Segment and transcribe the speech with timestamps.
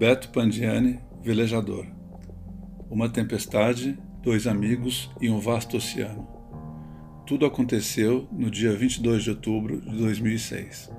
[0.00, 1.84] Beto Pandiani, velejador.
[2.90, 6.26] Uma tempestade, dois amigos e um vasto oceano.
[7.26, 10.90] Tudo aconteceu no dia 22 de outubro de 2006.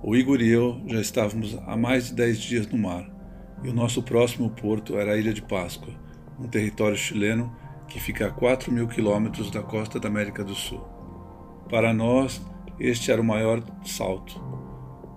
[0.00, 3.04] O Igor e eu já estávamos há mais de 10 dias no mar,
[3.64, 5.92] e o nosso próximo porto era a Ilha de Páscoa,
[6.38, 7.52] um território chileno
[7.88, 10.86] que fica a 4 mil quilômetros da costa da América do Sul.
[11.68, 12.40] Para nós,
[12.78, 14.59] este era o maior salto.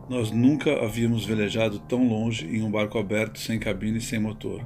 [0.10, 4.62] Nós nunca havíamos velejado tão longe em um barco aberto, sem cabine e sem motor.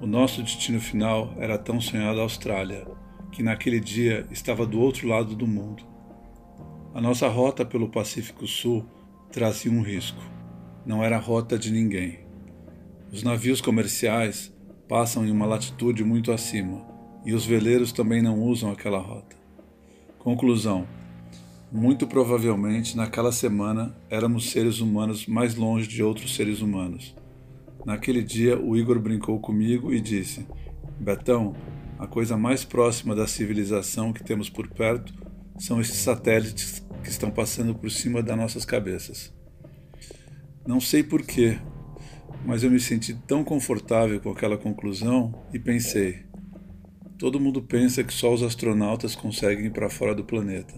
[0.00, 2.86] O nosso destino final era tão sonhado a Austrália,
[3.32, 5.84] que naquele dia estava do outro lado do mundo.
[6.94, 8.84] A nossa rota pelo Pacífico Sul
[9.32, 10.22] trazia um risco.
[10.84, 12.20] Não era a rota de ninguém.
[13.12, 14.52] Os navios comerciais
[14.88, 16.84] passam em uma latitude muito acima
[17.24, 19.36] e os veleiros também não usam aquela rota.
[20.18, 20.86] Conclusão:
[21.72, 27.14] muito provavelmente, naquela semana, éramos seres humanos mais longe de outros seres humanos.
[27.86, 30.46] Naquele dia, o Igor brincou comigo e disse:
[30.98, 31.54] Betão,
[31.98, 35.14] a coisa mais próxima da civilização que temos por perto
[35.58, 39.32] são esses satélites que estão passando por cima das nossas cabeças.
[40.66, 41.58] Não sei porquê,
[42.44, 46.24] mas eu me senti tão confortável com aquela conclusão e pensei:
[47.16, 50.74] todo mundo pensa que só os astronautas conseguem ir para fora do planeta.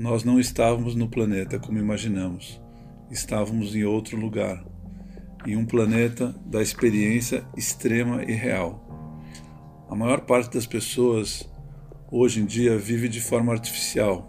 [0.00, 2.62] Nós não estávamos no planeta como imaginamos.
[3.10, 4.64] Estávamos em outro lugar,
[5.44, 8.80] em um planeta da experiência extrema e real.
[9.90, 11.50] A maior parte das pessoas
[12.12, 14.24] hoje em dia vive de forma artificial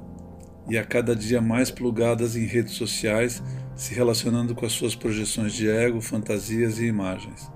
[0.67, 3.43] e a cada dia mais plugadas em redes sociais,
[3.75, 7.47] se relacionando com as suas projeções de ego, fantasias e imagens.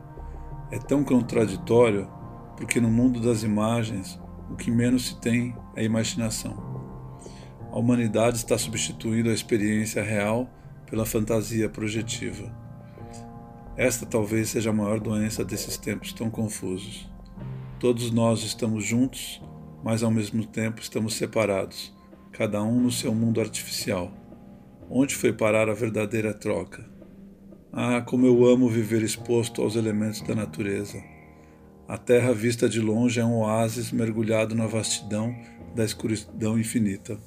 [0.70, 2.08] É tão contraditório
[2.56, 6.73] porque no mundo das imagens o que menos se tem é imaginação
[7.74, 10.48] a humanidade está substituindo a experiência real
[10.86, 12.56] pela fantasia projetiva.
[13.76, 17.10] Esta talvez seja a maior doença desses tempos tão confusos.
[17.80, 19.42] Todos nós estamos juntos,
[19.84, 21.92] mas ao mesmo tempo estamos separados,
[22.32, 24.12] cada um no seu mundo artificial.
[24.88, 26.88] Onde foi parar a verdadeira troca?
[27.72, 31.04] Ah, como eu amo viver exposto aos elementos da natureza.
[31.88, 35.36] A terra vista de longe é um oásis mergulhado na vastidão
[35.76, 37.20] da escuridão infinita.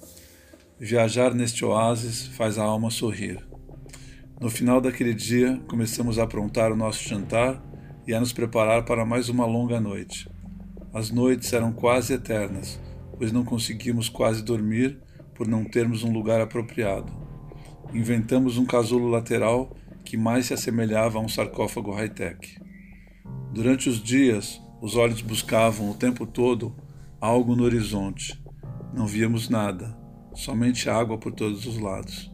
[0.78, 3.42] Viajar neste oásis faz a alma sorrir.
[4.38, 7.64] No final daquele dia, começamos a aprontar o nosso jantar
[8.06, 10.28] e a nos preparar para mais uma longa noite.
[10.92, 12.78] As noites eram quase eternas,
[13.16, 14.98] pois não conseguimos quase dormir
[15.34, 17.10] por não termos um lugar apropriado.
[17.94, 22.60] Inventamos um casulo lateral que mais se assemelhava a um sarcófago high-tech.
[23.50, 26.76] Durante os dias, os olhos buscavam o tempo todo
[27.19, 28.38] algo no horizonte.
[28.92, 30.04] Não víamos nada
[30.36, 32.30] somente água por todos os lados.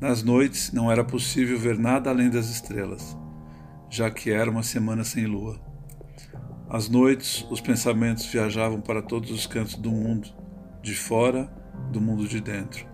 [0.00, 3.16] Nas noites não era possível ver nada além das estrelas,
[3.90, 5.60] já que era uma semana sem lua.
[6.70, 10.28] Às noites, os pensamentos viajavam para todos os cantos do mundo,
[10.82, 11.44] de fora,
[11.92, 12.86] do mundo de dentro.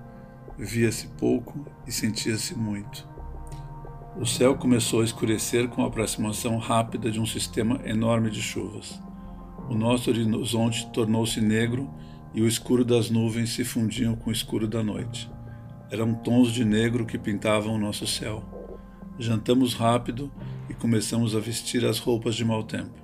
[0.58, 3.08] Via-se pouco e sentia-se muito.
[4.16, 9.00] O céu começou a escurecer com a aproximação rápida de um sistema enorme de chuvas.
[9.68, 11.92] O nosso horizonte tornou-se negro
[12.34, 15.30] e o escuro das nuvens se fundiam com o escuro da noite.
[15.90, 18.42] Eram tons de negro que pintavam o nosso céu.
[19.18, 20.32] Jantamos rápido
[20.68, 23.02] e começamos a vestir as roupas de mau tempo.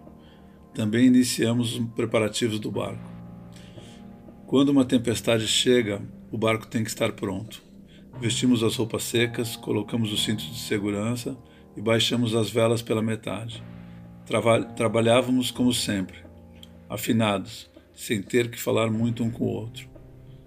[0.74, 3.08] Também iniciamos os preparativos do barco.
[4.46, 6.02] Quando uma tempestade chega,
[6.32, 7.62] o barco tem que estar pronto.
[8.20, 11.38] Vestimos as roupas secas, colocamos os cintos de segurança
[11.76, 13.62] e baixamos as velas pela metade.
[14.26, 16.18] Trava trabalhávamos como sempre,
[16.88, 17.70] afinados,
[18.00, 19.86] sem ter que falar muito um com o outro.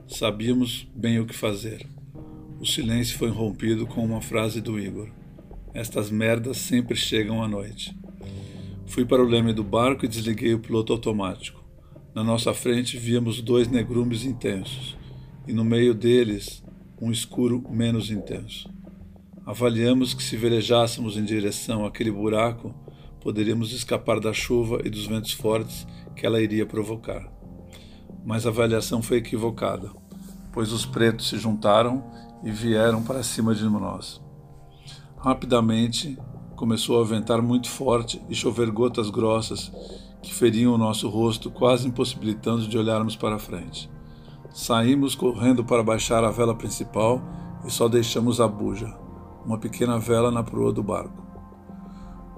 [0.07, 1.85] Sabíamos bem o que fazer.
[2.59, 5.07] O silêncio foi rompido com uma frase do Igor.
[5.71, 7.95] Estas merdas sempre chegam à noite.
[8.87, 11.63] Fui para o leme do barco e desliguei o piloto automático.
[12.15, 14.97] Na nossa frente víamos dois negrumes intensos,
[15.47, 16.63] e no meio deles
[16.99, 18.67] um escuro menos intenso.
[19.45, 22.73] Avaliamos que se velejássemos em direção àquele buraco,
[23.21, 25.85] poderíamos escapar da chuva e dos ventos fortes
[26.15, 27.31] que ela iria provocar
[28.25, 29.91] mas a avaliação foi equivocada,
[30.51, 32.03] pois os pretos se juntaram
[32.43, 34.21] e vieram para cima de nós.
[35.17, 36.17] Rapidamente
[36.55, 39.71] começou a ventar muito forte e chover gotas grossas
[40.21, 43.89] que feriam o nosso rosto, quase impossibilitando de olharmos para frente.
[44.49, 47.21] Saímos correndo para baixar a vela principal
[47.65, 48.93] e só deixamos a buja,
[49.45, 51.21] uma pequena vela na proa do barco.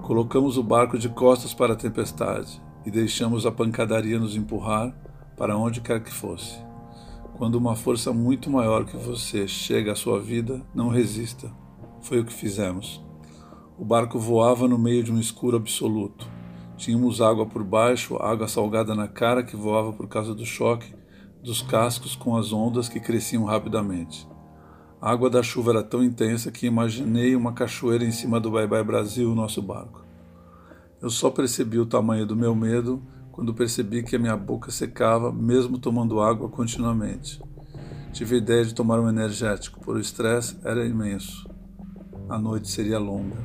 [0.02, 4.94] Colocamos o barco de costas para a tempestade e deixamos a pancadaria nos empurrar
[5.36, 6.58] para onde quer que fosse.
[7.36, 11.52] Quando uma força muito maior que você chega à sua vida, não resista.
[12.00, 13.04] Foi o que fizemos.
[13.78, 16.26] O barco voava no meio de um escuro absoluto.
[16.76, 20.94] Tínhamos água por baixo, água salgada na cara que voava por causa do choque
[21.46, 24.28] dos cascos com as ondas que cresciam rapidamente.
[25.00, 28.66] A água da chuva era tão intensa que imaginei uma cachoeira em cima do Bye
[28.66, 30.04] Bye Brasil, nosso barco.
[31.00, 33.00] Eu só percebi o tamanho do meu medo
[33.36, 37.38] quando percebi que a minha boca secava, mesmo tomando água continuamente.
[38.10, 41.46] Tive a ideia de tomar um energético, por o estresse era imenso.
[42.30, 43.36] A noite seria longa.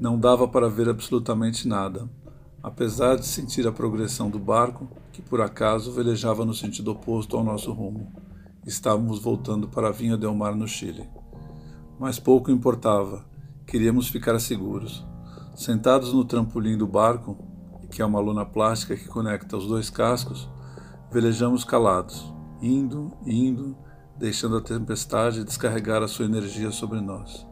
[0.00, 2.10] Não dava para ver absolutamente nada,
[2.60, 7.44] apesar de sentir a progressão do barco, que por acaso velejava no sentido oposto ao
[7.44, 8.12] nosso rumo.
[8.66, 11.08] Estávamos voltando para Vinha del Mar, no Chile.
[11.96, 13.24] Mas pouco importava,
[13.68, 15.06] queríamos ficar seguros.
[15.54, 17.53] Sentados no trampolim do barco,
[17.94, 20.50] que é uma lona plástica que conecta os dois cascos,
[21.12, 23.76] velejamos calados, indo, indo,
[24.18, 27.46] deixando a tempestade descarregar a sua energia sobre nós.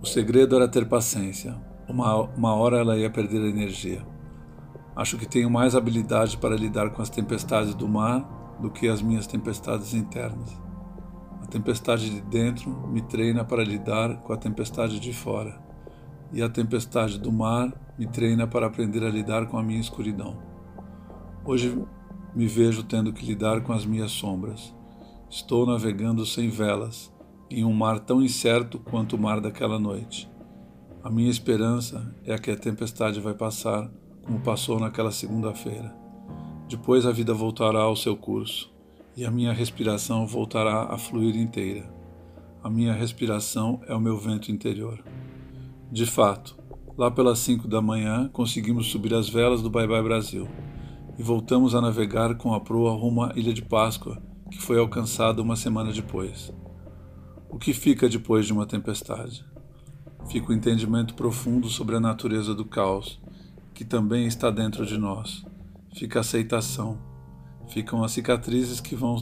[0.00, 1.60] O segredo era ter paciência.
[1.88, 4.06] Uma, uma hora ela ia perder a energia.
[4.94, 9.02] Acho que tenho mais habilidade para lidar com as tempestades do mar do que as
[9.02, 10.56] minhas tempestades internas.
[11.42, 15.63] A tempestade de dentro me treina para lidar com a tempestade de fora,
[16.34, 20.36] e a tempestade do mar me treina para aprender a lidar com a minha escuridão.
[21.44, 21.80] Hoje
[22.34, 24.74] me vejo tendo que lidar com as minhas sombras.
[25.30, 27.14] Estou navegando sem velas
[27.48, 30.28] em um mar tão incerto quanto o mar daquela noite.
[31.04, 33.88] A minha esperança é que a tempestade vai passar
[34.24, 35.94] como passou naquela segunda-feira.
[36.68, 38.74] Depois a vida voltará ao seu curso
[39.16, 41.88] e a minha respiração voltará a fluir inteira.
[42.62, 45.04] A minha respiração é o meu vento interior.
[45.94, 46.56] De fato,
[46.98, 50.48] lá pelas cinco da manhã conseguimos subir as velas do Bye Bye Brasil
[51.16, 54.20] e voltamos a navegar com a proa rumo à Ilha de Páscoa,
[54.50, 56.52] que foi alcançada uma semana depois.
[57.48, 59.44] O que fica depois de uma tempestade?
[60.28, 63.22] Fica o entendimento profundo sobre a natureza do caos,
[63.72, 65.46] que também está dentro de nós.
[65.94, 66.98] Fica a aceitação.
[67.68, 69.14] Ficam as cicatrizes que vão,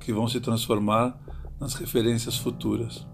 [0.00, 1.20] que vão se transformar
[1.60, 3.06] nas referências futuras.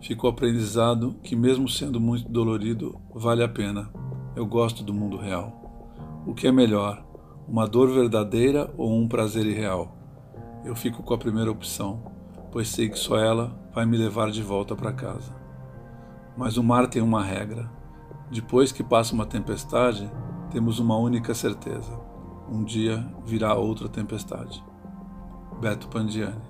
[0.00, 3.90] Fica o aprendizado que, mesmo sendo muito dolorido, vale a pena.
[4.34, 6.22] Eu gosto do mundo real.
[6.26, 7.04] O que é melhor,
[7.48, 9.96] uma dor verdadeira ou um prazer irreal?
[10.64, 12.10] Eu fico com a primeira opção
[12.50, 15.34] pois sei que só ela vai me levar de volta para casa.
[16.36, 17.70] Mas o mar tem uma regra.
[18.30, 20.10] Depois que passa uma tempestade,
[20.50, 21.98] temos uma única certeza:
[22.50, 24.62] um dia virá outra tempestade.
[25.60, 26.49] Beto Pandiani